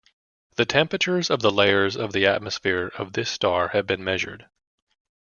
The 0.55 0.65
temperatures 0.65 1.29
of 1.29 1.43
the 1.43 1.51
layers 1.51 1.95
of 1.95 2.11
the 2.11 2.25
atmosphere 2.25 2.87
of 2.97 3.13
this 3.13 3.29
star 3.29 3.67
have 3.67 3.85
been 3.85 4.03
measured. 4.03 4.49